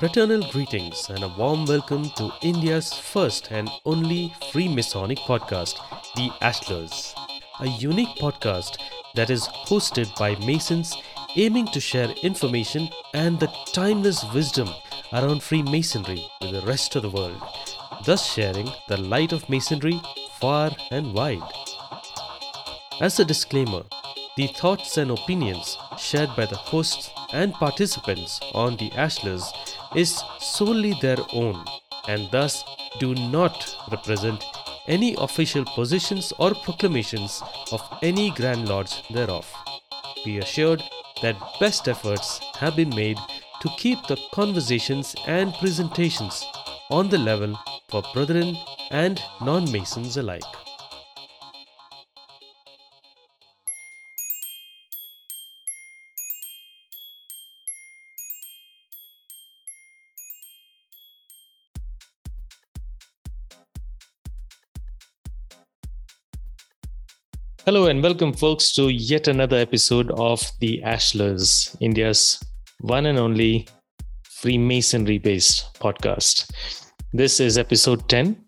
[0.00, 5.76] Fraternal greetings and a warm welcome to India's first and only Freemasonic podcast,
[6.16, 7.12] The Ashlars,
[7.60, 8.78] a unique podcast
[9.14, 10.96] that is hosted by Masons
[11.36, 14.70] aiming to share information and the timeless wisdom
[15.12, 17.42] around Freemasonry with the rest of the world,
[18.06, 20.00] thus sharing the light of Masonry
[20.40, 21.42] far and wide.
[23.02, 23.82] As a disclaimer,
[24.38, 29.52] the thoughts and opinions shared by the hosts and participants on the Ashlars
[29.96, 31.64] is solely their own
[32.08, 32.64] and thus
[32.98, 34.44] do not represent
[34.86, 39.46] any official positions or proclamations of any Grand Lords thereof.
[40.24, 40.82] Be assured
[41.22, 43.18] that best efforts have been made
[43.60, 46.44] to keep the conversations and presentations
[46.90, 48.56] on the level for brethren
[48.90, 50.59] and non Masons alike.
[67.66, 72.42] Hello and welcome, folks, to yet another episode of The Ashlars, India's
[72.80, 73.68] one and only
[74.24, 76.50] Freemasonry based podcast.
[77.12, 78.42] This is episode 10,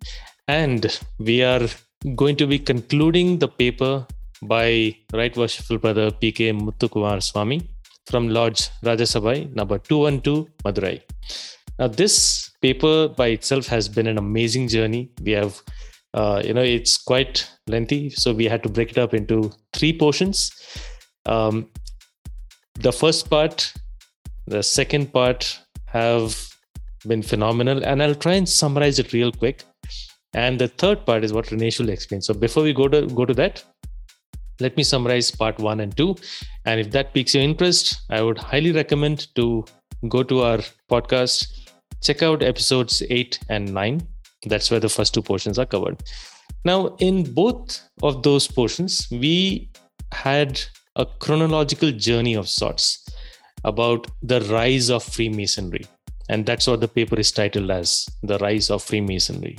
[0.49, 1.69] and we are
[2.17, 4.07] going to be concluding the paper
[4.41, 7.69] by Right Worshipful Brother PK Muthukumaraswamy
[8.07, 11.03] from Lodge Rajasabai, number 212, Madurai.
[11.79, 15.11] Now, this paper by itself has been an amazing journey.
[15.23, 15.61] We have
[16.15, 19.97] uh, you know it's quite lengthy so we had to break it up into three
[19.97, 20.51] portions.
[21.27, 21.71] Um,
[22.75, 23.73] the first part
[24.47, 26.49] the second part have
[27.07, 29.65] been phenomenal and i'll try and summarize it real quick.
[30.35, 32.23] And the third part is what Renesh will explain.
[32.23, 33.65] So before we go to go to that
[34.61, 36.15] let me summarize part one and two.
[36.65, 39.65] And if that piques your interest i would highly recommend to
[40.09, 40.59] go to our
[40.91, 41.47] podcast
[42.03, 44.12] check out episodes 8 and 9
[44.47, 46.03] that's where the first two portions are covered.
[46.65, 49.71] Now, in both of those portions, we
[50.13, 50.61] had
[50.97, 53.07] a chronological journey of sorts
[53.65, 55.87] about the rise of Freemasonry.
[56.29, 59.59] And that's what the paper is titled as The Rise of Freemasonry.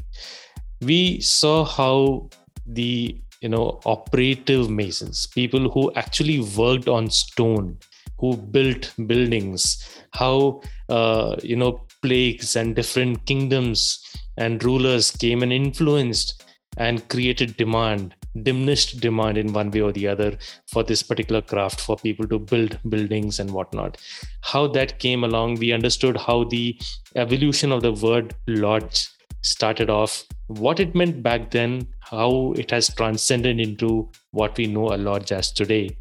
[0.81, 2.29] We saw how
[2.65, 7.77] the you know operative masons people who actually worked on stone
[8.17, 13.99] who built buildings how uh, you know plagues and different kingdoms
[14.37, 16.43] and rulers came and influenced
[16.77, 20.35] and created demand diminished demand in one way or the other
[20.67, 23.97] for this particular craft for people to build buildings and whatnot.
[24.41, 26.79] How that came along we understood how the
[27.15, 29.07] evolution of the word lodge
[29.41, 34.93] started off what it meant back then how it has transcended into what we know
[34.93, 35.95] a lodge as today.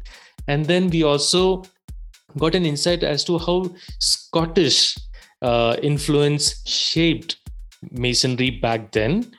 [0.47, 1.63] And then we also
[2.37, 4.97] got an insight as to how scottish
[5.41, 7.37] uh, influence shaped
[7.91, 9.31] masonry back then,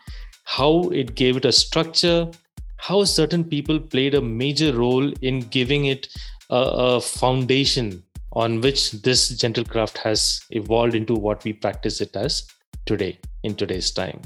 [0.45, 2.31] how it gave it a structure,
[2.77, 6.09] how certain people played a major role in giving it
[6.51, 12.15] a, a foundation on which this gentle craft has evolved into what we practice it
[12.17, 12.47] as
[12.85, 14.21] today, in today's time.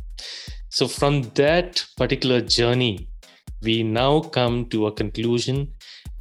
[0.70, 3.08] So, from that particular journey,
[3.62, 5.72] we now come to a conclusion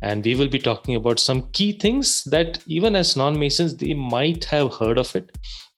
[0.01, 4.45] and we will be talking about some key things that even as non-masons they might
[4.45, 5.31] have heard of it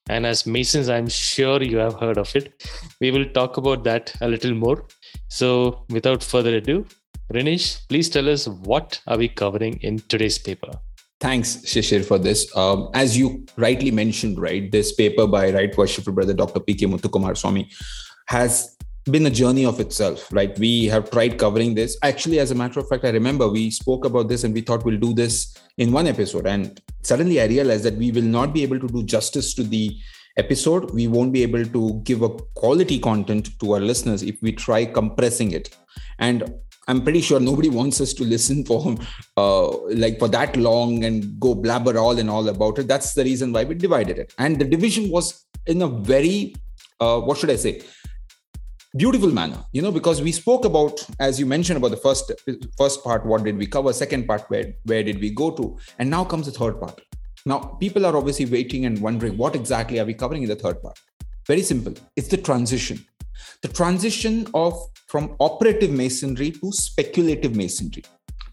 [0.09, 2.65] and as Masons, I'm sure you have heard of it.
[2.99, 4.85] We will talk about that a little more.
[5.29, 6.85] So, without further ado,
[7.33, 10.71] Renesh, please tell us what are we covering in today's paper?
[11.21, 12.55] Thanks, Shishir, for this.
[12.55, 16.59] Um, as you rightly mentioned, right, this paper by Right Worshipful Brother Dr.
[16.59, 16.87] P.K.
[16.87, 17.71] Muthukumaraswamy
[18.27, 18.75] has
[19.05, 20.57] been a journey of itself, right?
[20.59, 21.97] We have tried covering this.
[22.03, 24.85] Actually, as a matter of fact, I remember we spoke about this and we thought
[24.85, 26.45] we'll do this in one episode.
[26.45, 29.97] And suddenly I realized that we will not be able to do justice to the
[30.37, 30.91] episode.
[30.91, 34.85] We won't be able to give a quality content to our listeners if we try
[34.85, 35.75] compressing it.
[36.19, 36.53] And
[36.87, 38.95] I'm pretty sure nobody wants us to listen for
[39.37, 42.87] uh, like for that long and go blabber all and all about it.
[42.87, 44.33] That's the reason why we divided it.
[44.37, 46.55] And the division was in a very
[46.99, 47.81] uh, what should I say?
[48.97, 52.31] Beautiful manner you know because we spoke about as you mentioned about the first
[52.75, 56.09] first part what did we cover second part where where did we go to and
[56.09, 56.99] now comes the third part.
[57.45, 60.81] Now people are obviously waiting and wondering what exactly are we covering in the third
[60.81, 60.97] part?
[61.45, 61.93] Very simple.
[62.15, 63.05] It's the transition.
[63.61, 64.73] The transition of
[65.05, 68.03] from operative masonry to speculative masonry.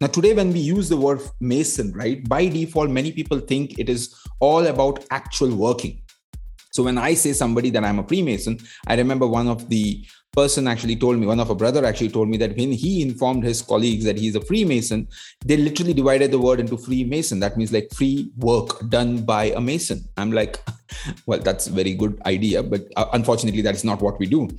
[0.02, 3.88] Now today when we use the word mason right by default many people think it
[3.88, 6.02] is all about actual working
[6.76, 10.68] So when I say somebody that I'm a Freemason, I remember one of the person
[10.68, 13.62] actually told me, one of a brother actually told me that when he informed his
[13.62, 15.08] colleagues that he's a Freemason,
[15.46, 17.40] they literally divided the word into Freemason.
[17.40, 20.04] That means like free work done by a Mason.
[20.18, 20.62] I'm like,
[21.26, 24.50] well, that's a very good idea, but uh, unfortunately, that is not what we do.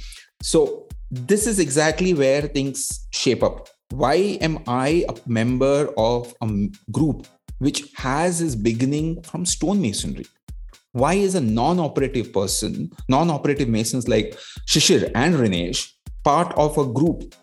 [0.41, 3.69] So this is exactly where things shape up.
[3.91, 6.47] Why am I a member of a
[6.91, 7.27] group
[7.59, 10.25] which has its beginning from stonemasonry?
[10.93, 14.37] Why is a non-operative person, non-operative masons like
[14.67, 15.91] Shishir and Rinesh
[16.23, 17.35] part of a group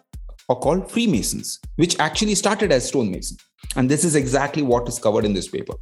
[0.49, 3.41] called Freemasons, which actually started as stonemasons?
[3.77, 5.75] And this is exactly what is covered in this paper.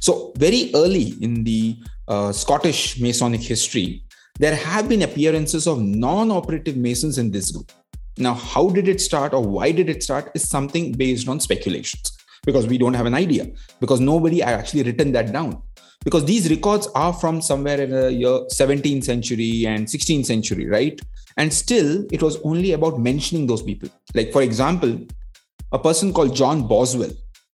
[0.00, 1.76] So, very early in the
[2.08, 4.04] uh, Scottish Masonic history,
[4.38, 7.70] there have been appearances of non operative Masons in this group.
[8.16, 12.16] Now, how did it start or why did it start is something based on speculations
[12.44, 13.46] because we don't have an idea
[13.80, 15.62] because nobody actually written that down
[16.04, 21.00] because these records are from somewhere in the year 17th century and 16th century right?
[21.36, 23.88] And still it was only about mentioning those people.
[24.14, 24.98] Like for example
[25.72, 27.10] a person called john boswell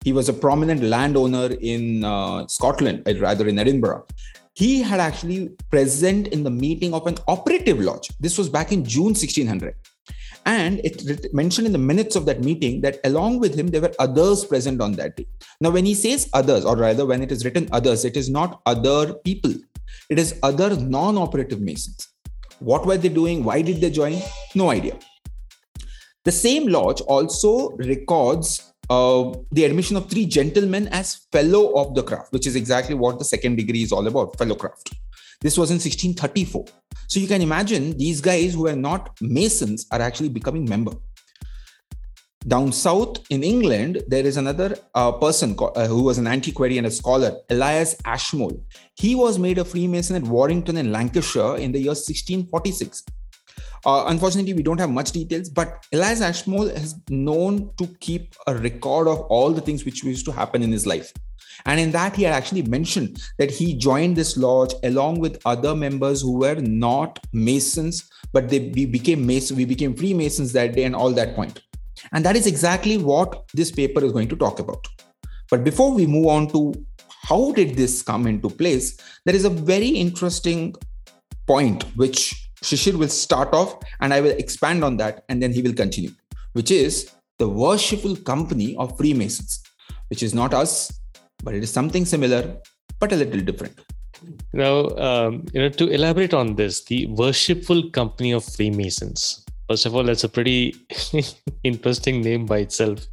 [0.05, 4.05] he was a prominent landowner in uh, scotland uh, rather in edinburgh.
[4.55, 8.11] He had actually present in the meeting of an operative lodge.
[8.19, 9.75] This was back in june 1600
[10.51, 13.95] and it mentioned in the minutes of that meeting that along with him, there were
[13.99, 15.27] others present on that day.
[15.61, 18.61] Now, when he says others, or rather, when it is written others, it is not
[18.67, 19.55] other people,
[20.09, 22.09] it is other non operative Masons.
[22.59, 23.45] What were they doing?
[23.45, 24.19] Why did they join?
[24.55, 24.99] No idea.
[26.25, 32.03] The same lodge also records uh, the admission of three gentlemen as fellow of the
[32.03, 34.95] craft, which is exactly what the second degree is all about fellow craft.
[35.41, 36.67] This was in 1634.
[37.09, 40.93] So you can imagine these guys who are not Masons are actually becoming member.
[42.47, 46.87] Down south in England, there is another uh, person uh, who was an antiquary and
[46.87, 48.65] a scholar, Elias Ashmole.
[48.97, 53.05] He was made a Freemason at Warrington in Lancashire in the year 1646.
[53.85, 58.55] Uh, unfortunately, we don't have much details, but Elias Ashmole is known to keep a
[58.55, 61.13] record of all the things which used to happen in his life.
[61.67, 65.75] And in that, he had actually mentioned that he joined this lodge along with other
[65.75, 70.97] members who were not Masons, but they we became we became Freemasons that day and
[70.97, 71.61] all that point.
[72.13, 74.87] And that is exactly what this paper is going to talk about.
[75.51, 76.73] But before we move on to
[77.23, 80.75] how did this come into place, there is a very interesting
[81.47, 85.63] point which Shishir will start off and I will expand on that and then he
[85.63, 86.11] will continue,
[86.53, 89.63] which is the worshipful company of Freemasons,
[90.09, 90.93] which is not us,
[91.43, 92.57] but it is something similar,
[92.99, 93.81] but a little different.
[94.53, 99.45] Now, um, you know, to elaborate on this, the worshipful company of Freemasons.
[99.69, 100.75] First of all, that's a pretty
[101.65, 103.07] interesting name by itself.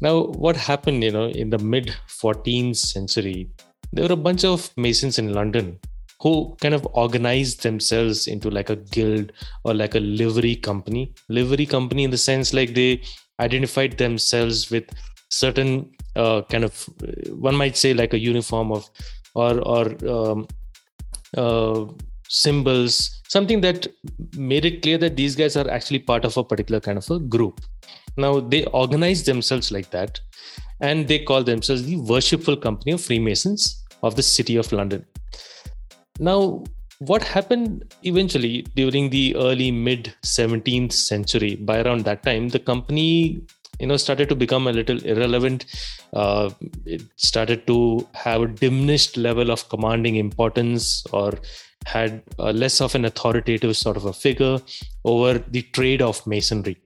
[0.00, 3.50] Now, what happened, you know, in the mid 14th century,
[3.92, 5.78] there were a bunch of Masons in London
[6.20, 9.32] who kind of organized themselves into like a guild
[9.64, 11.14] or like a livery company.
[11.28, 13.02] Livery company in the sense like they
[13.40, 14.84] identified themselves with
[15.30, 16.88] certain uh, kind of
[17.30, 18.88] one might say like a uniform of
[19.34, 20.48] or or um,
[21.36, 21.84] uh,
[22.28, 23.86] symbols something that
[24.36, 27.18] made it clear that these guys are actually part of a particular kind of a
[27.18, 27.60] group
[28.16, 30.20] now they organize themselves like that
[30.80, 35.04] and they call themselves the worshipful company of freemasons of the city of london
[36.18, 36.64] now
[36.98, 41.56] what happened eventually during the early mid 17th century?
[41.56, 43.40] By around that time the company
[43.78, 45.64] you know started to become a little irrelevant.
[46.12, 46.50] Uh,
[46.84, 51.38] it started to have a diminished level of commanding importance or
[51.86, 54.58] had less of an authoritative sort of a figure
[55.04, 56.76] over the trade of masonry.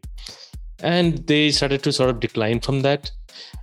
[0.81, 3.11] And they started to sort of decline from that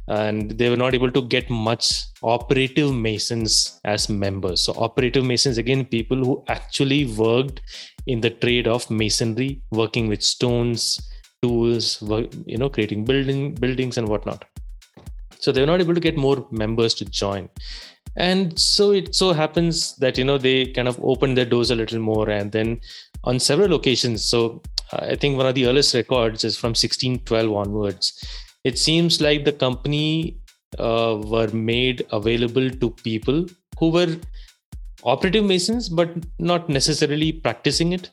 [0.07, 5.57] and they were not able to get much operative masons as members so operative masons
[5.57, 7.61] again people who actually worked
[8.07, 10.99] in the trade of masonry working with stones
[11.41, 12.01] tools,
[12.45, 14.45] you know, creating building buildings and whatnot.
[15.39, 17.49] So they were not able to get more members to join.
[18.15, 21.75] And so it so happens that you know they kind of opened their doors a
[21.75, 22.81] little more, and then
[23.23, 24.25] on several occasions.
[24.25, 24.61] So
[24.91, 28.25] I think one of the earliest records is from 1612 onwards.
[28.69, 30.37] It seems like the company
[30.77, 33.45] uh, were made available to people
[33.79, 34.17] who were
[35.03, 38.09] operative masons, but not necessarily practicing it.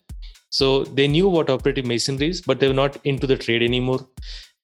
[0.51, 4.07] So they knew what operative masonry is, but they were not into the trade anymore.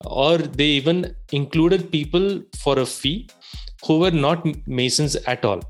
[0.05, 3.29] Or they even included people for a fee
[3.87, 5.63] who were not masons at all.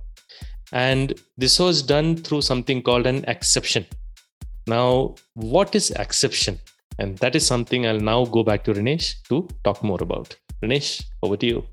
[0.73, 3.87] And this was done through something called an acception
[4.67, 6.61] Now, what is acception?
[6.99, 10.37] And that is something I'll now go back to Rinesh to talk more about.
[10.63, 11.67] Rinesh, over to you.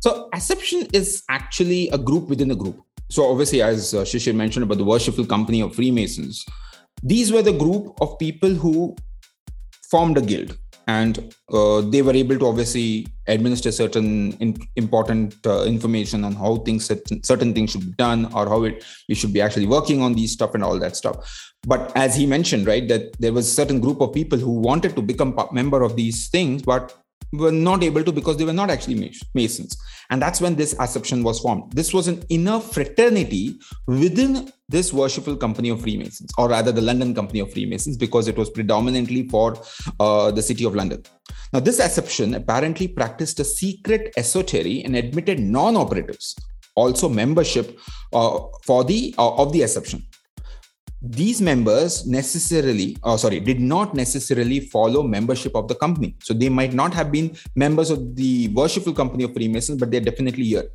[0.00, 2.80] So, acception is actually a group within a group.
[3.10, 6.46] so obviously, as uh, Shishir mentioned about the worshipful company of Freemasons,
[7.02, 8.96] these were the group of people who
[9.90, 15.62] formed a guild and uh, they were able to obviously administer certain in, important uh,
[15.64, 19.32] information on how things certain, certain things should be done or how it we should
[19.32, 21.52] be actually working on these stuff and all that stuff.
[21.66, 24.96] But as he mentioned right that there was a certain group of people who wanted
[24.96, 27.01] to become member of these things but
[27.32, 29.76] were not able to because they were not actually masons.
[30.10, 31.72] And that's when this assumption was formed.
[31.72, 37.14] This was an inner fraternity within this worshipful company of freemasons or rather the london
[37.14, 39.54] company of freemasons because it was predominantly for
[40.00, 41.02] uh, the city of london.
[41.52, 46.36] Now this assumption apparently practiced a secret esotery and admitted non-operatives
[46.74, 47.78] also membership
[48.14, 50.02] uh, for the uh, of the assumption
[51.02, 56.14] these members necessarily oh sorry did not necessarily follow membership of the company.
[56.22, 60.00] So they might not have been members of the worshipful company of freemasons but they're
[60.00, 60.68] definitely here.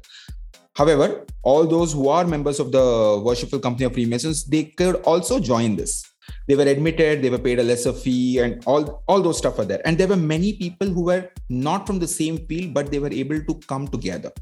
[0.76, 5.40] However all those who are members of the worshipful company of freemasons they could also
[5.40, 6.04] join this.
[6.48, 9.66] They were admitted they were paid a lesser fee and all all those stuff are
[9.66, 9.82] there.
[9.86, 13.14] And there were many people who were not from the same field but they were
[13.14, 14.34] able to come together.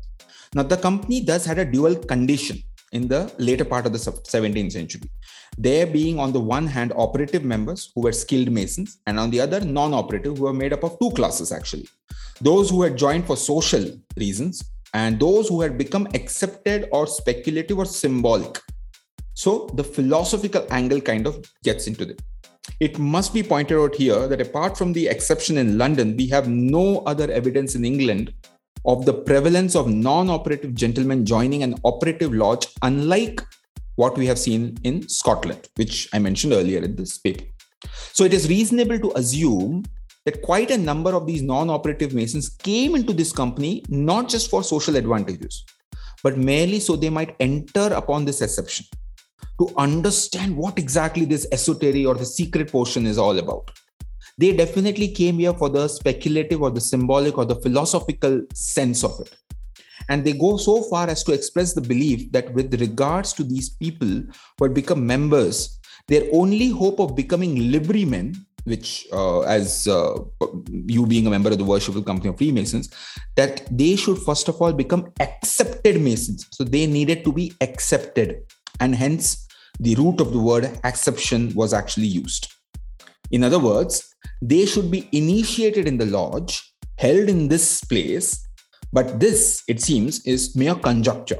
[0.55, 4.71] Now the company thus had a dual condition in the later part of the 17th
[4.71, 5.09] century.
[5.57, 9.39] There being, on the one hand, operative members who were skilled masons, and on the
[9.39, 11.87] other, non operative, who were made up of two classes actually.
[12.41, 13.85] Those who had joined for social
[14.17, 18.59] reasons, and those who had become accepted or speculative or symbolic.
[19.33, 22.21] So the philosophical angle kind of gets into it.
[22.79, 26.47] It must be pointed out here that apart from the acception in London, we have
[26.47, 28.33] no other evidence in England
[28.85, 33.41] of the prevalence of non operative gentlemen joining an operative lodge, unlike
[33.95, 37.45] what we have seen in Scotland, which I mentioned earlier in this paper.
[38.13, 39.83] So it is reasonable to assume
[40.25, 44.49] that quite a number of these non operative Masons came into this company not just
[44.49, 45.63] for social advantages,
[46.23, 48.85] but merely so they might enter upon this acception
[49.59, 53.71] to understand what exactly this esoteric or the secret portion is all about
[54.37, 59.17] they definitely came here for the speculative or the symbolic or the philosophical sense of
[59.21, 59.33] it.
[60.09, 63.69] And they go so far as to express the belief that with regards to these
[63.69, 68.35] people who had become members, their only hope of becoming liverymen,
[68.65, 70.19] which, uh, as uh,
[70.87, 72.89] you being a member of the worshipful company of Freemasons,
[73.35, 76.47] that they should first of all become accepted Masons.
[76.51, 78.41] So they needed to be accepted.
[78.79, 79.47] And hence,
[79.79, 82.51] the root of the word acception was actually used.
[83.31, 88.44] In other words, they should be initiated in the lodge, held in this place.
[88.91, 91.39] But this, it seems, is mere conjecture.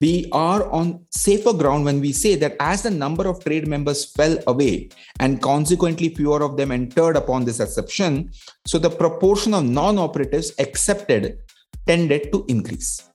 [0.00, 4.06] We are on safer ground when we say that as the number of trade members
[4.06, 4.88] fell away
[5.18, 8.30] and consequently fewer of them entered upon this acception,
[8.66, 11.40] so the proportion of non operatives accepted
[11.86, 13.10] tended to increase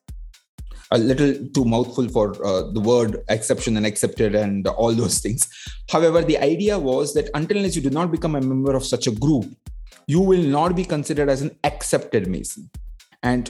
[0.92, 5.50] a little too mouthful for uh, the word acception and accepted and all those things.
[5.90, 9.08] However, the idea was that until unless you do not become a member of such
[9.08, 9.46] a group,
[10.08, 12.70] you will not be considered as an accepted Mason.
[13.25, 13.50] And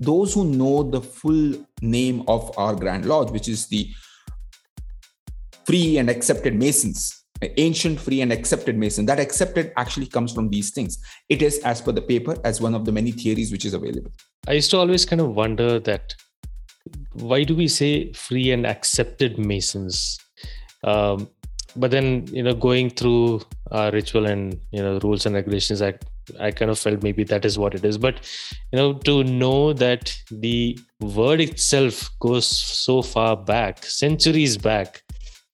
[0.00, 3.90] those who know the full name of our Grand Lodge, which is the
[5.66, 7.24] free and accepted Masons,
[7.56, 10.96] ancient free and accepted Mason, that accepted actually comes from these things.
[11.28, 14.12] It is as per the paper, as one of the many theories which is available.
[14.46, 16.14] I used to always kind of wonder that
[17.14, 20.18] why do we say free and accepted masons
[20.84, 21.28] um,
[21.76, 23.40] but then you know going through
[23.72, 25.92] our ritual and you know rules and regulations i
[26.40, 28.20] i kind of felt maybe that is what it is but
[28.72, 35.02] you know to know that the word itself goes so far back centuries back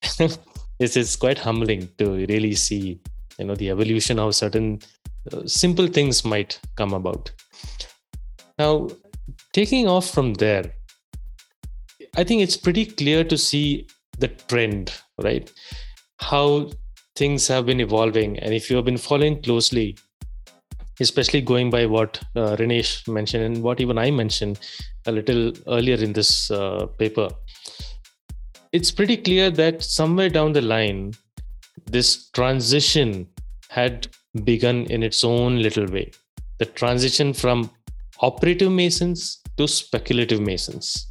[0.20, 3.00] it's, it's quite humbling to really see
[3.38, 4.78] you know the evolution of certain
[5.32, 7.30] uh, simple things might come about
[8.58, 8.88] now
[9.52, 10.72] taking off from there
[12.16, 13.88] I think it's pretty clear to see
[14.18, 15.50] the trend, right?
[16.20, 16.70] How
[17.16, 18.38] things have been evolving.
[18.38, 19.96] And if you have been following closely,
[21.00, 22.56] especially going by what uh,
[23.08, 24.60] mentioned and what even I mentioned
[25.06, 27.28] a little earlier in this uh, paper,
[28.72, 31.14] it's pretty clear that somewhere down the line,
[31.86, 33.26] this transition
[33.68, 34.08] had
[34.44, 36.10] begun in its own little way.
[36.58, 37.70] The transition from
[38.20, 41.08] operative masons to speculative masons.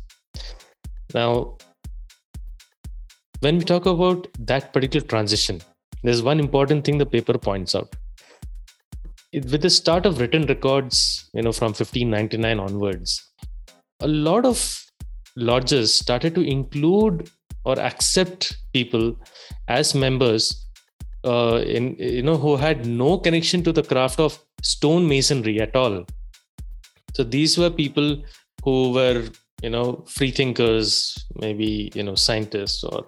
[1.14, 1.58] Now,
[3.42, 5.62] when we talk about that particular transition,
[6.02, 7.94] there's one important thing the paper points out.
[9.34, 13.32] It, with the start of written records, you know, from 1599 onwards,
[14.00, 14.86] a lot of
[15.36, 17.30] lodges started to include
[17.66, 19.16] or accept people
[19.68, 20.68] as members
[21.26, 25.76] uh, in you know who had no connection to the craft of stone masonry at
[25.76, 26.06] all.
[27.14, 28.22] So these were people
[28.64, 29.24] who were
[29.64, 33.06] you know free thinkers maybe you know scientists or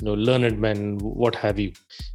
[0.00, 1.72] you know learned men what have you.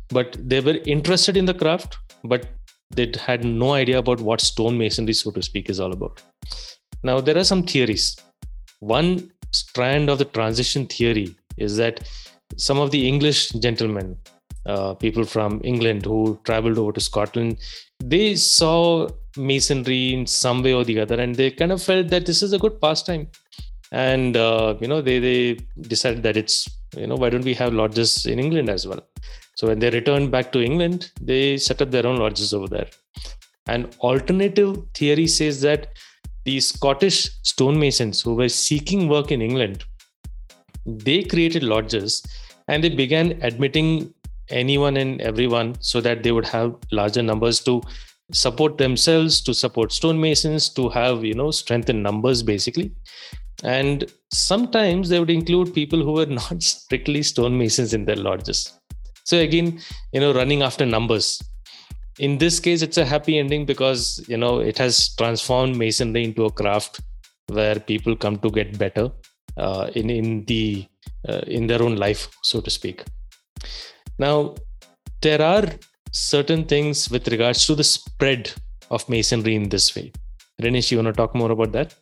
[0.10, 2.46] But they were interested in the craft but
[2.95, 6.21] they had no idea about what stonemasonry so to speak is all about.
[7.03, 8.17] Now there are some theories.
[8.79, 12.00] One strand of the transition theory is that
[12.57, 14.17] some of the english gentlemen
[14.65, 17.57] uh, people from england who traveled over to scotland
[18.03, 19.07] they saw
[19.38, 22.53] masonry in some way or the other and they kind of felt that this is
[22.53, 23.27] a good pastime.
[23.93, 27.74] And uh, you know they they decided that it's you know why don't we have
[27.74, 29.01] lodges in england as well
[29.62, 32.88] so when they returned back to england they set up their own lodges over there.
[33.68, 35.89] An alternative theory says that
[36.46, 39.84] the scottish stonemasons who were seeking work in england
[41.10, 42.24] they created lodges
[42.68, 44.12] and they began admitting
[44.50, 47.80] anyone and everyone so that they would have larger numbers to
[48.32, 52.91] support themselves to support stonemasons to have you know strength in numbers basically.
[53.63, 58.80] And sometimes they would include people who were not strictly stonemasons in their lodges
[59.23, 59.79] so again
[60.13, 61.41] you know running after numbers
[62.19, 66.45] in this case it's a happy ending because you know it has transformed masonry into
[66.45, 66.99] a craft
[67.47, 69.09] where people come to get better
[69.57, 70.85] uh, in in the
[71.27, 73.03] uh, in their own life so to speak
[74.19, 74.53] now
[75.21, 75.65] there are
[76.11, 78.51] certain things with regards to the spread
[78.89, 80.11] of masonry in this way
[80.61, 81.95] Renish, you want to talk more about that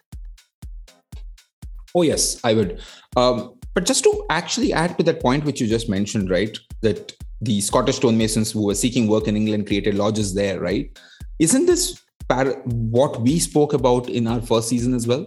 [1.96, 2.82] Oh, yes, I would.
[3.16, 6.58] Um, but just to actually add to that point which you just mentioned, right?
[6.82, 10.98] That the Scottish stonemasons who were seeking work in England created lodges there, right?
[11.40, 15.26] Isn't this par- what we spoke about in our first season as well?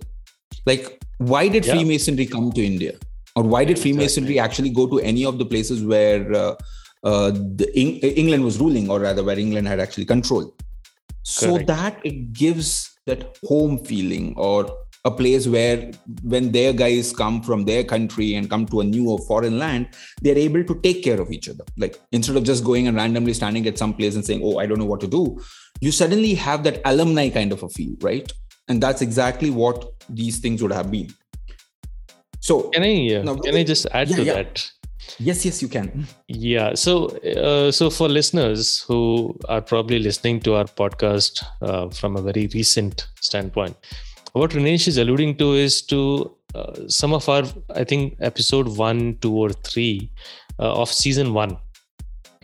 [0.66, 1.74] Like, why did yeah.
[1.74, 2.94] Freemasonry come to India?
[3.34, 4.38] Or why did Freemasonry exactly.
[4.38, 6.54] actually go to any of the places where uh,
[7.02, 10.54] uh, the Eng- England was ruling, or rather, where England had actually control?
[11.22, 15.90] So that it gives that home feeling or a place where
[16.22, 19.88] when their guys come from their country and come to a new or foreign land
[20.20, 21.64] they're able to take care of each other.
[21.76, 24.66] Like instead of just going and randomly standing at some place and saying oh i
[24.66, 25.40] don't know what to do
[25.80, 28.32] you suddenly have that alumni kind of a feel right?
[28.68, 31.12] And that's exactly what these things would have been.
[32.40, 34.34] So can i uh, now, can i just add yeah, to yeah.
[34.34, 34.70] that?
[35.18, 36.06] Yes yes you can.
[36.28, 42.16] Yeah so uh, so for listeners who are probably listening to our podcast uh, from
[42.16, 43.76] a very recent standpoint
[44.32, 49.18] what Rinesh is alluding to is to uh, some of our, I think, episode one,
[49.20, 50.10] two, or three
[50.58, 51.56] uh, of season one.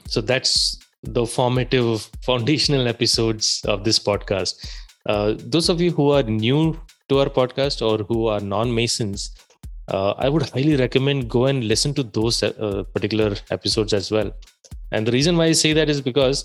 [0.06, 4.66] So that's the formative, foundational episodes of this podcast.
[5.06, 9.34] Uh, those of you who are new to our podcast or who are non Masons,
[9.88, 14.32] uh, I would highly recommend go and listen to those uh, particular episodes as well.
[14.92, 16.44] And the reason why I say that is because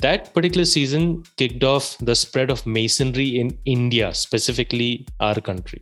[0.00, 5.80] that particular season kicked off the spread of masonry in India, specifically our country.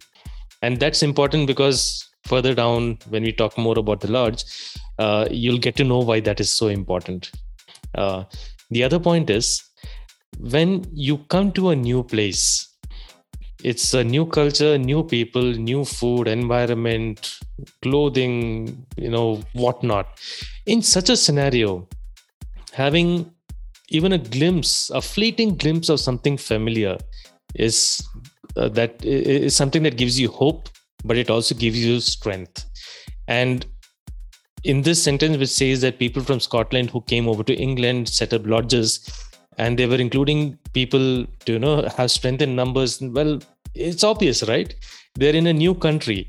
[0.63, 4.45] And that's important because further down, when we talk more about the lodge,
[4.99, 7.31] uh, you'll get to know why that is so important.
[7.95, 8.25] Uh,
[8.71, 9.63] the other point is
[10.39, 12.69] when you come to a new place,
[13.63, 17.39] it's a new culture, new people, new food, environment,
[17.81, 20.07] clothing, you know, whatnot.
[20.67, 21.89] In such a scenario,
[22.73, 23.34] having
[23.89, 26.99] even a glimpse, a fleeting glimpse of something familiar
[27.55, 28.07] is
[28.57, 30.69] uh, that is something that gives you hope,
[31.05, 32.65] but it also gives you strength.
[33.29, 33.67] And
[34.65, 38.33] in this sentence, which says that people from Scotland who came over to England set
[38.33, 39.01] up lodges,
[39.59, 43.01] and they were including people to you know have strength in numbers.
[43.01, 43.41] Well,
[43.75, 44.75] it's obvious, right?
[45.17, 46.29] They're in a new country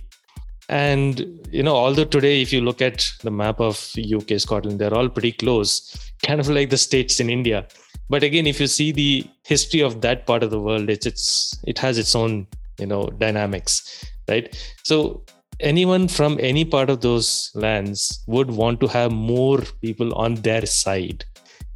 [0.69, 1.19] and
[1.51, 5.07] you know although today if you look at the map of uk scotland they're all
[5.07, 7.67] pretty close kind of like the states in india.
[8.09, 11.59] But again if you see the history of that part of the world it's it's
[11.65, 12.47] it has its own
[12.79, 14.55] you know dynamics right?
[14.83, 15.23] So
[15.59, 20.65] anyone from any part of those lands would want to have more people on their
[20.65, 21.25] side.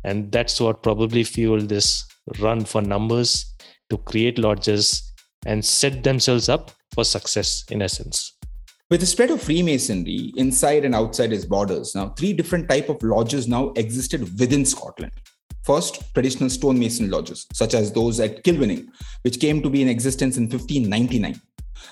[0.04, 2.06] And that's what probably fueled this
[2.40, 3.54] run for numbers
[3.90, 5.14] to create lodges
[5.46, 8.39] and set themselves up for success in essence
[8.90, 13.02] with the spread of freemasonry inside and outside its borders now three different type of
[13.04, 15.12] lodges now existed within scotland
[15.64, 18.88] first traditional stonemason lodges such as those at kilwinning
[19.22, 21.40] which came to be in existence in 1599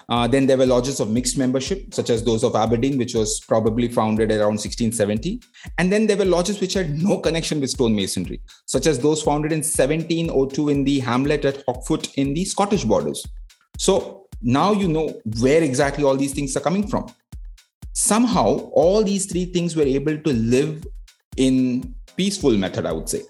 [0.10, 3.40] uh, then there were lodges of mixed membership, such as those of Aberdeen, which was
[3.42, 5.42] probably founded around 1670.
[5.78, 9.52] And then there were lodges which had no connection with stonemasonry, such as those founded
[9.52, 13.26] in 1702 in the hamlet at Haughfoot in the Scottish borders.
[13.78, 15.08] So now you know
[15.40, 17.08] where exactly all these things are coming from
[17.94, 18.48] somehow
[18.84, 20.86] all these three things were able to live
[21.38, 23.22] in peaceful method i would say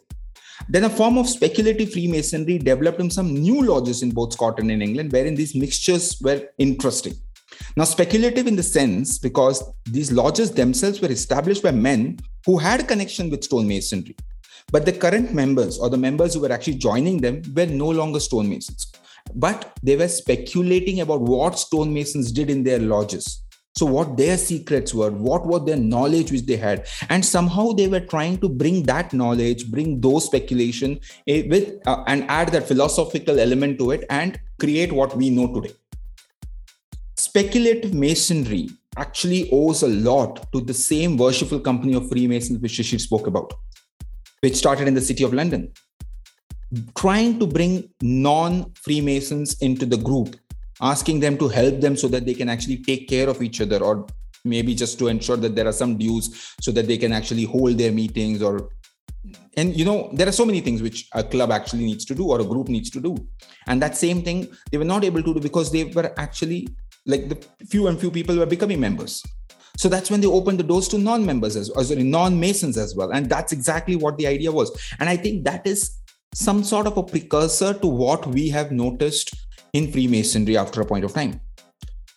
[0.70, 4.84] then a form of speculative freemasonry developed in some new lodges in both scotland and
[4.84, 7.16] england wherein these mixtures were interesting
[7.76, 12.88] Now, speculative in the sense because these lodges themselves were established by men who had
[12.88, 14.18] connection with stonemasonry.
[14.72, 18.20] But the current members or the members who were actually joining them were no longer
[18.20, 18.92] stonemasons.
[19.36, 23.44] But they were speculating about what stonemasons did in their lodges.
[23.76, 27.88] So, what their secrets were, what was their knowledge which they had, and somehow they
[27.88, 32.68] were trying to bring that knowledge, bring those speculation eh, with, uh, and add that
[32.68, 35.76] philosophical element to it, and create what we know today.
[37.18, 43.00] Speculative masonry actually owes a lot to the same worshipful company of Freemasons which Shishir
[43.00, 43.54] spoke about
[44.42, 45.72] which started in the city of London,
[46.96, 50.36] trying to bring non Freemasons into the group,
[50.82, 53.84] asking them to help them so that they can actually take care of each other,
[53.84, 54.08] or
[54.44, 57.78] maybe just to ensure that there are some dues so that they can actually hold
[57.78, 58.70] their meetings or
[59.58, 62.28] and you know there are so many things which a club actually needs to do
[62.28, 63.16] or a group needs to do
[63.66, 66.68] and that same thing they were not able to do because they were actually
[67.06, 69.24] like the few and few people were becoming members
[69.78, 73.12] so that's when they opened the doors to non-members as well, sorry, non-masons as well.
[73.12, 74.72] And that's exactly what the idea was.
[75.00, 75.97] And I think that is
[76.34, 79.34] some sort of a precursor to what we have noticed
[79.74, 81.40] in Freemasonry after a point of time.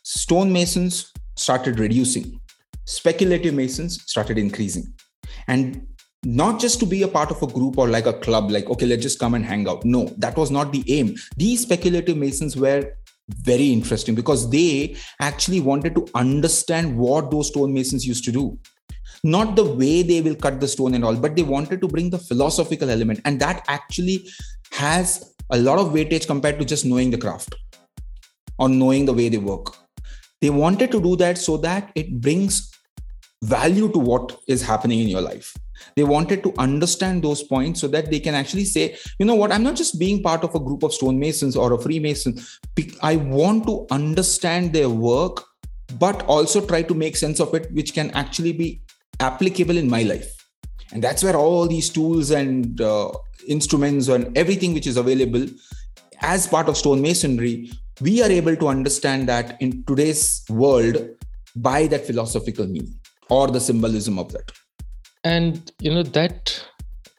[0.05, 2.40] Stonemasons started reducing,
[2.85, 4.92] speculative masons started increasing.
[5.49, 5.87] And
[6.25, 8.87] not just to be a part of a group or like a club, like, okay,
[8.87, 9.85] let's just come and hang out.
[9.85, 11.14] No, that was not the aim.
[11.37, 12.92] These speculative masons were
[13.29, 18.59] very interesting because they actually wanted to understand what those stonemasons used to do
[19.23, 22.11] not the way they will cut the stone and all but they wanted to bring
[22.11, 23.20] the philosophical element.
[23.25, 24.29] And that actually
[24.73, 27.55] has a lot of weightage compared to just knowing the craft
[28.59, 29.77] or knowing the way they work.
[30.40, 32.70] They wanted to do that so that it brings
[33.42, 35.55] value to what is happening in your life.
[35.96, 39.51] They wanted to understand those points so that they can actually say you know what?
[39.51, 42.38] I'm not just being part of a group of stonemasons or a freemason.
[43.03, 45.44] I want to understand their work
[45.99, 48.83] but also try to make sense of it which can actually be
[49.20, 50.35] applicable in my life.
[50.92, 53.12] And that's where all these tools and uh,
[53.46, 55.46] instruments and everything which is available
[56.20, 60.96] as part of stonemasonry we are able to understand that in today's world
[61.56, 64.50] by that philosophical meaning or the symbolism of that.
[65.22, 66.64] And you know that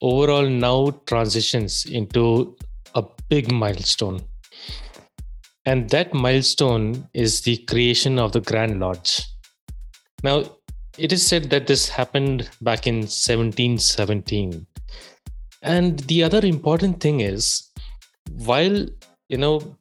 [0.02, 2.56] overall now transitions into
[2.96, 4.22] a big milestone.
[5.66, 9.22] And that milestone is the creation of the grand lodge.
[10.24, 10.46] Now
[10.98, 14.66] it is said that this happened back in 1717
[15.62, 17.70] and the other important thing is
[18.46, 18.86] while
[19.30, 19.76] you know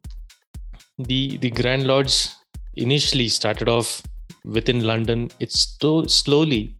[0.97, 2.27] the the grand lodge
[2.75, 4.01] initially started off
[4.45, 6.75] within london it's so slowly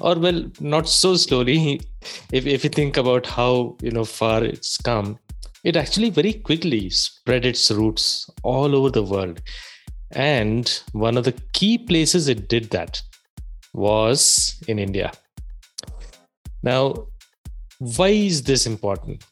[0.00, 1.80] or well not so slowly
[2.32, 5.18] if, if you think about how you know far it's come
[5.64, 9.42] it actually very quickly spread its roots all over the world.
[10.12, 13.02] And one of the key places it did that
[13.86, 15.12] was in india.
[16.62, 16.82] Now
[17.78, 19.24] why is this important?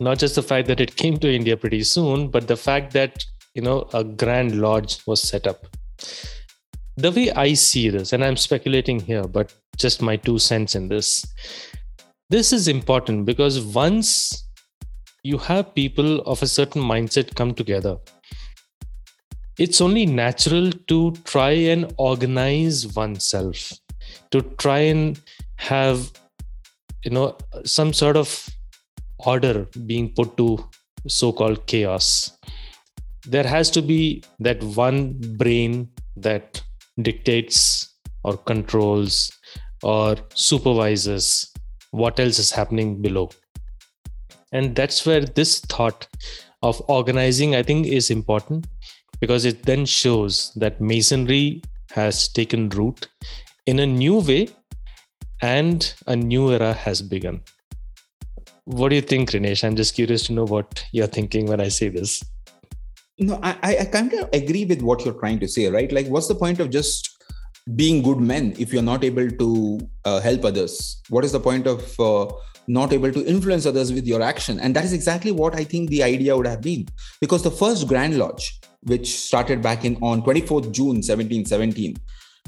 [0.00, 3.24] Not just the fact that it came to india pretty soon but the fact that
[3.54, 5.66] you know a grand lodge was set up.
[6.96, 10.88] The way I see this, and I'm speculating here, but just my two cents in
[10.88, 11.24] this,
[12.30, 14.44] this is important because once
[15.22, 17.96] you have people of a certain mindset come together,
[19.58, 23.72] it's only natural to try and organize oneself,
[24.30, 25.20] to try and
[25.56, 26.10] have,
[27.04, 28.48] you know, some sort of
[29.18, 30.64] order being put to
[31.06, 32.38] so called chaos.
[33.26, 36.62] There has to be that one brain that
[37.02, 37.94] dictates
[38.24, 39.30] or controls
[39.82, 41.52] or supervises
[41.90, 43.30] what else is happening below
[44.52, 46.06] and that's where this thought
[46.62, 48.66] of organizing i think is important
[49.20, 53.08] because it then shows that masonry has taken root
[53.66, 54.48] in a new way
[55.42, 57.40] and a new era has begun.
[58.64, 59.64] What do you think Rinesh?
[59.64, 62.22] i'm just curious to know what you're thinking when i say this.
[63.18, 65.90] No i i kind of agree with what you're trying to say right?
[65.90, 67.17] Like what's the point of just
[67.76, 71.02] being good men if you're not able to uh, help others?
[71.08, 72.32] What is the point of uh,
[72.66, 74.58] not able to influence others with your action?
[74.60, 76.86] And that is exactly what i think the idea would have been.
[77.20, 81.96] Because the first grand lodge which started back in on 24th june 1717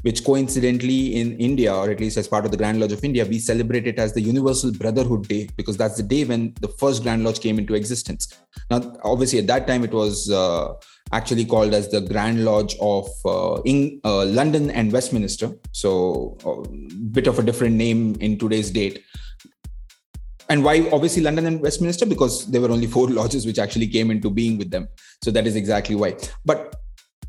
[0.01, 3.25] which coincidentally in India, or at least as part of the Grand Lodge of India,
[3.25, 7.03] we celebrate it as the Universal Brotherhood Day because that's the day when the first
[7.03, 8.27] Grand Lodge came into existence.
[8.69, 10.73] Now, obviously, at that time, it was uh,
[11.11, 15.51] actually called as the Grand Lodge of uh, in, uh, London and Westminster.
[15.71, 16.63] So, a uh,
[17.11, 19.03] bit of a different name in today's date.
[20.49, 22.05] And why, obviously, London and Westminster?
[22.05, 24.87] Because there were only four lodges which actually came into being with them.
[25.23, 26.15] So, that is exactly why.
[26.43, 26.75] But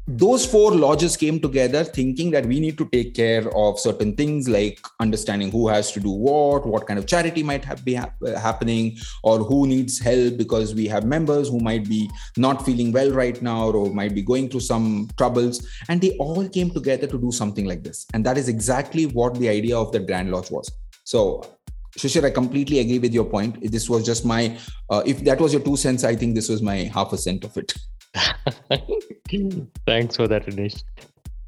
[0.08, 4.48] those four lodges came together thinking that we need to take care of certain things
[4.48, 8.10] like understanding who has to do what what kind of charity might have be ha-
[8.36, 13.12] happening or who needs help because we have members who might be not feeling well
[13.12, 17.18] right now or might be going through some troubles and they all came together to
[17.18, 20.50] do something like this and that is exactly what the idea of the grand lodge
[20.50, 20.68] was
[21.04, 21.42] so
[21.96, 23.70] Shishir, I completely agree with your point.
[23.70, 26.62] This was just my, uh, if that was your two cents, I think this was
[26.62, 27.74] my half a cent of it.
[29.86, 30.82] Thanks for that, Anish.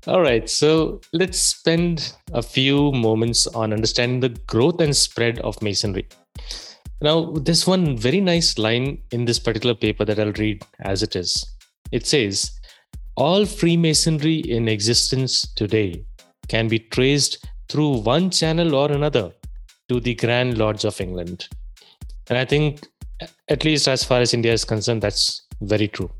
[0.07, 5.61] All right, so let's spend a few moments on understanding the growth and spread of
[5.62, 6.07] Masonry.
[7.00, 11.16] Now, there's one very nice line in this particular paper that I'll read as it
[11.16, 11.44] is.
[11.90, 12.50] It says,
[13.16, 16.05] All Freemasonry in existence today
[16.48, 19.33] can be traced through one channel or another
[19.88, 21.48] to the Grand Lodge of England.
[22.29, 22.87] And I think,
[23.48, 26.11] at least as far as India is concerned, that's very true.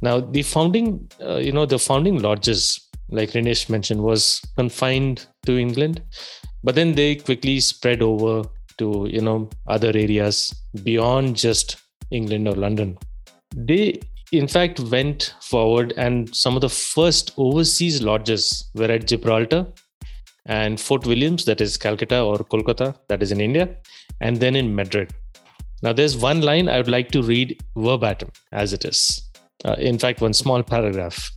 [0.00, 5.58] Now, the founding, uh, you know, the founding lodges, like Rinesh mentioned, was confined to
[5.58, 6.02] England,
[6.62, 8.48] but then they quickly spread over
[8.78, 11.76] to, you know, other areas beyond just
[12.10, 12.96] England or London.
[13.56, 19.66] They, in fact, went forward, and some of the first overseas lodges were at Gibraltar
[20.46, 23.68] and Fort Williams, that is Calcutta or Kolkata, that is in India,
[24.20, 25.12] and then in Madrid.
[25.82, 29.27] Now, there's one line I would like to read verbatim as it is.
[29.64, 31.30] Uh, in fact, one small paragraph.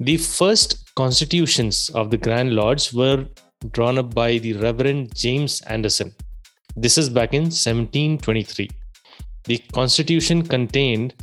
[0.00, 3.26] The first constitutions of the Grand Lodge were
[3.70, 6.14] drawn up by the Reverend James Anderson.
[6.76, 8.70] This is back in 1723.
[9.44, 11.14] The constitution contained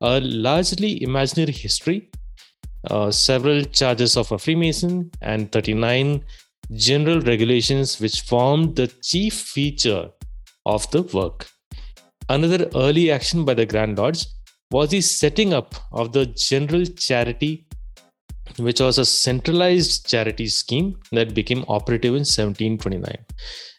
[0.00, 2.10] a largely imaginary history,
[2.90, 6.22] uh, several charges of a Freemason, and 39
[6.72, 10.10] general regulations which formed the chief feature
[10.66, 11.48] of the work.
[12.28, 14.26] Another early action by the Grand Lodge
[14.70, 17.66] was the setting up of the General Charity,
[18.58, 23.16] which was a centralized charity scheme that became operative in 1729.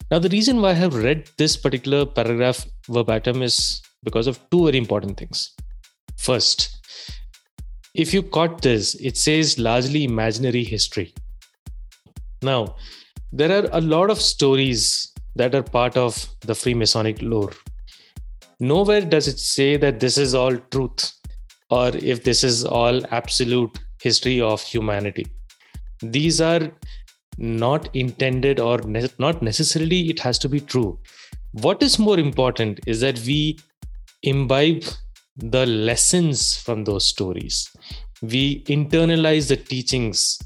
[0.10, 4.66] Now, the reason why I have read this particular paragraph verbatim is because of two
[4.66, 5.54] very important things.
[6.18, 6.76] First,
[7.94, 11.14] if you caught this, it says largely imaginary history.
[12.42, 12.76] Now,
[13.32, 17.52] there are a lot of stories that are part of the Freemasonic lore.
[18.60, 21.14] Nowhere does it say that this is all truth
[21.70, 25.28] or if this is all absolute history of humanity.
[26.02, 26.72] These are
[27.38, 31.00] not intended or ne- not necessarily it has to be true.
[31.52, 33.60] What is more important is that we
[34.24, 34.84] imbibe
[35.38, 37.70] the lessons from those stories.
[38.22, 40.40] We internalize the teachings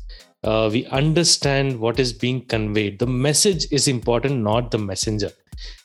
[0.43, 2.99] uh, we understand what is being conveyed.
[2.99, 5.31] The message is important, not the messenger.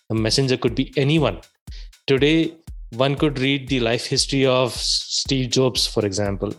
[0.09, 1.41] The messenger could be anyone.
[2.09, 2.55] Today,
[2.91, 6.53] one could read the life history of Steve Jobs, for example.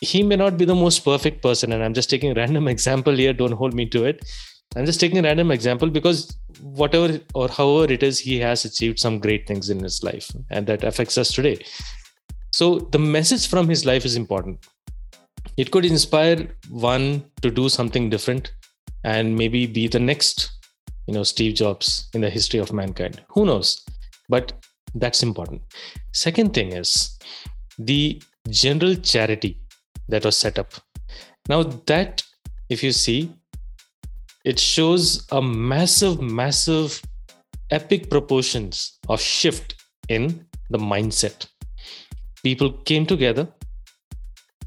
[0.00, 3.14] He may not be the most perfect person, and I'm just taking a random example
[3.14, 3.34] here.
[3.34, 4.24] Don't hold me to it.
[4.76, 8.98] I'm just taking a random example because whatever or however it is, he has achieved
[8.98, 11.58] some great things in his life, and that affects us today.
[12.52, 14.64] So the message from his life is important
[15.56, 18.52] it could inspire one to do something different
[19.04, 20.50] and maybe be the next
[21.06, 23.84] you know steve jobs in the history of mankind who knows
[24.28, 24.52] but
[24.94, 25.62] that's important.
[26.12, 27.18] Second thing is
[27.78, 29.60] the general charity
[30.08, 30.74] that was set up.
[31.48, 32.22] Now that
[32.68, 33.30] if you see
[34.44, 37.00] it shows a massive massive
[37.70, 39.74] epic proportions of shift
[40.08, 41.46] in the mindset.
[42.42, 43.48] People came together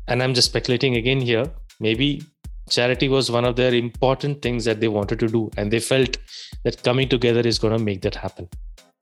[0.07, 1.45] and i'm just speculating again here
[1.79, 2.21] maybe
[2.69, 6.17] charity was one of their important things that they wanted to do and they felt
[6.63, 8.47] that coming together is going to make that happen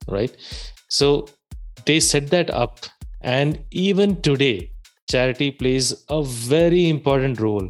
[0.08, 0.36] right
[0.88, 1.26] so
[1.84, 2.86] they set that up
[3.20, 4.70] and even today
[5.10, 7.68] charity plays a very important role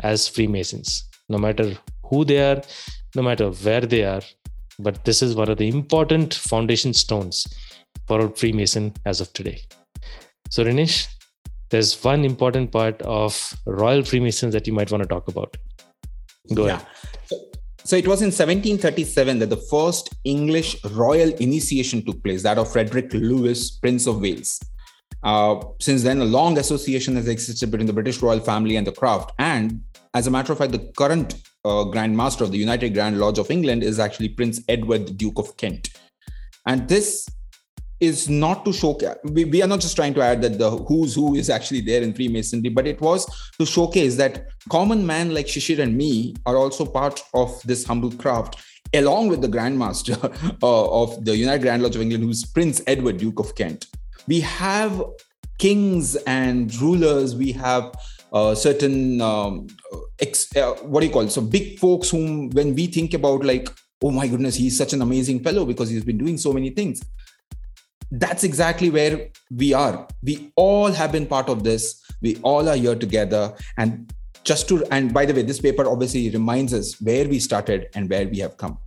[0.00, 1.76] as freemasons no matter
[2.10, 2.60] who they are
[3.14, 4.22] no matter where they are
[4.78, 7.46] but this is one of the important foundation stones
[8.08, 9.60] for a freemason as of today
[10.50, 11.08] so Rinesh,
[11.70, 15.56] there's one important part of Royal Freemasons that you might want to talk about.
[16.54, 16.74] Go yeah.
[16.74, 17.40] ahead.
[17.86, 22.72] So it was in 1737 that the first English royal initiation took place, that of
[22.72, 24.58] Frederick Lewis, Prince of Wales.
[25.22, 28.92] Uh, since then, a long association has existed between the British royal family and the
[28.92, 29.32] craft.
[29.38, 29.82] And
[30.14, 31.34] as a matter of fact, the current
[31.66, 35.12] uh, Grand Master of the United Grand Lodge of England is actually Prince Edward, the
[35.12, 35.90] Duke of Kent.
[36.66, 37.28] And this
[38.00, 39.16] is not to showcase.
[39.24, 42.02] We, we are not just trying to add that the who's who is actually there
[42.02, 43.24] in freemasonry but it was
[43.58, 48.10] to showcase that common man like shishir and me are also part of this humble
[48.10, 50.16] craft along with the grandmaster
[50.62, 53.86] uh, of the united grand lodge of england who's prince edward duke of kent.
[54.26, 55.02] We have
[55.58, 57.34] kings and rulers.
[57.36, 57.94] We have
[58.32, 59.68] uh, certain um,
[60.18, 61.30] ex, uh, what do you call it?
[61.30, 63.68] so big folks whom when we think about like
[64.02, 67.00] oh my goodness he's such an amazing fellow because he's been doing so many things
[68.18, 72.76] that's exactly where we are we all have been part of this we all are
[72.76, 74.12] here together and
[74.44, 78.08] just to and by the way this paper obviously reminds us where we started and
[78.10, 78.78] where we have come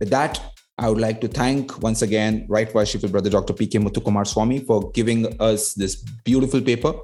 [0.00, 0.40] with that
[0.80, 3.52] I would like to thank once again Right Worshipful Brother Dr.
[3.52, 3.80] P.K.
[3.80, 6.94] Muthukumaraswamy for giving us this beautiful paper,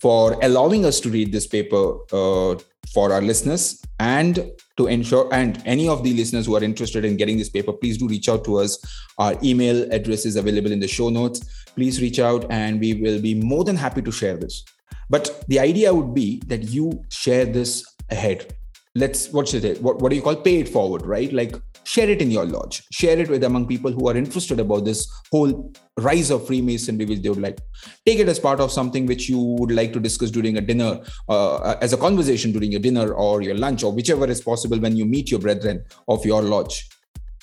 [0.00, 2.58] for allowing us to read this paper uh,
[2.92, 7.16] for our listeners, and to ensure, and any of the listeners who are interested in
[7.16, 8.78] getting this paper, please do reach out to us.
[9.18, 11.64] Our email address is available in the show notes.
[11.74, 14.64] Please reach out, and we will be more than happy to share this.
[15.10, 18.54] But the idea would be that you share this ahead
[18.94, 21.32] let's what's it what, what do you call pay it forward right?
[21.32, 22.82] Like share it in your lodge.
[22.92, 27.22] Share it with among people who are interested about this whole rise of freemasonry which
[27.22, 27.58] they would like.
[28.06, 31.00] Take it as part of something which you would like to discuss during a dinner
[31.28, 34.96] uh, as a conversation during your dinner or your lunch or whichever is possible when
[34.96, 36.88] you meet your brethren of your lodge.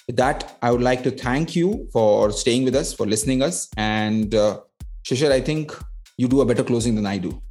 [0.08, 3.70] With that i would like to thank you for staying with us for listening us.
[3.78, 4.62] And uh,
[5.04, 5.72] shishir i think
[6.18, 7.42] you do a better closing than i do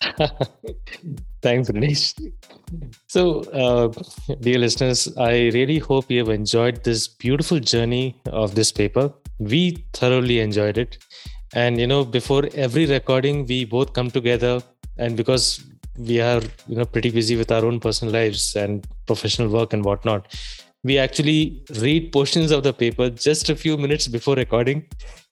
[1.42, 2.14] Thanks, Ganesh.
[3.06, 3.92] So, uh,
[4.40, 9.12] dear listeners, I really hope you have enjoyed this beautiful journey of this paper.
[9.38, 10.98] We thoroughly enjoyed it.
[11.54, 14.62] And, you know, before every recording, we both come together.
[14.98, 15.64] And because
[15.96, 19.84] we are, you know, pretty busy with our own personal lives and professional work and
[19.84, 20.34] whatnot,
[20.82, 24.86] we actually read portions of the paper just a few minutes before recording.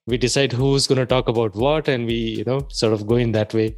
[0.07, 3.16] We decide who's going to talk about what, and we, you know, sort of go
[3.16, 3.77] in that way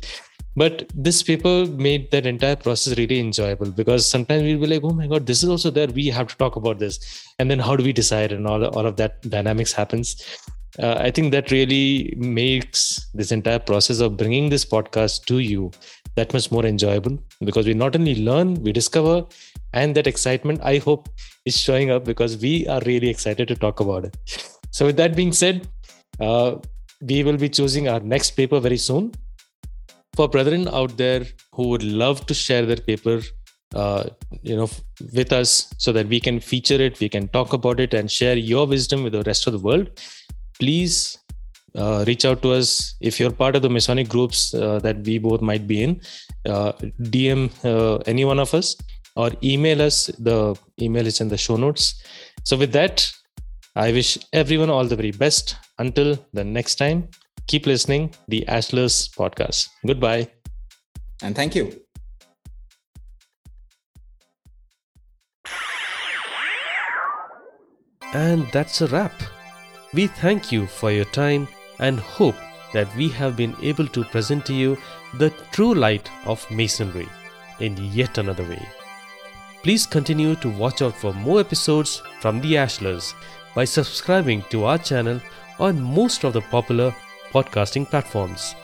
[0.56, 4.94] but this paper made that entire process really enjoyable because sometimes we'll be like oh
[5.00, 5.86] my god this is also there.
[5.88, 7.24] We have to talk about this.
[7.38, 10.16] And then how do we decide and all, all of that dynamics happens.
[10.78, 15.70] Uh, i think that really makes this entire process of bringing this podcast to you
[16.16, 19.24] that much more enjoyable because we not only learn we discover
[19.72, 21.08] and that excitement i hope
[21.46, 24.16] is showing up because we are really excited to talk about it.
[24.70, 25.66] So with that being said
[26.20, 26.56] uh,
[27.00, 29.12] we will be choosing our next paper very soon
[30.16, 33.20] for brethren out there who would love to share their paper
[33.74, 34.04] uh,
[34.42, 34.68] you know
[35.12, 38.36] with us so that we can feature it we can talk about it and share
[38.36, 39.88] your wisdom with the rest of the world
[40.58, 41.18] please
[41.76, 42.94] uh, reach out to us.
[43.00, 46.00] If you're part of the masonic groups uh, that we both might be in
[46.46, 46.72] uh,
[47.12, 48.76] dm uh, any one of us
[49.14, 50.06] or email us.
[50.18, 52.02] The email is in the show notes.
[52.44, 53.10] So with that
[53.74, 55.56] i wish everyone all the very best.
[55.78, 57.08] Until the next time
[57.46, 59.68] keep listening the Ashlars podcast.
[59.86, 60.28] Goodbye.
[61.22, 61.80] And thank you.
[68.12, 69.12] And that's a wrap.
[69.92, 72.36] We thank you for your time and hope
[72.72, 74.76] that we have been able to present to you
[75.18, 77.08] the true light of Masonry
[77.60, 78.66] in yet another way.
[79.62, 83.14] Please continue to watch out for more episodes from the Ashlars
[83.54, 85.20] by subscribing to our channel
[85.58, 86.94] on most of the popular
[87.36, 88.54] podcasting platforms.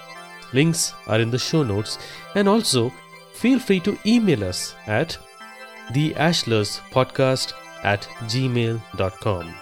[0.55, 1.99] Links are in the show notes,
[2.35, 2.91] and also
[3.33, 5.19] feel free to email us at
[5.93, 9.55] theashlarspodcast at gmail.com.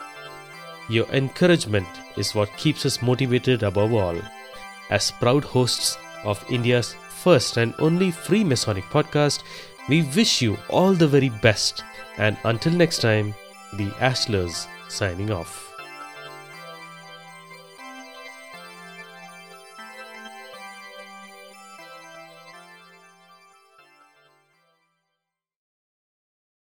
[0.89, 4.17] Your encouragement is what keeps us motivated above all.
[4.91, 9.43] As proud hosts of India's first and only free Masonic podcast,
[9.89, 11.85] we wish you all the very best.
[12.19, 13.35] And until next time,
[13.75, 15.70] the Ashlars signing off.